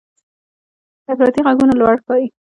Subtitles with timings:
[1.11, 2.27] افراطي غږونه لوړ ښکاري.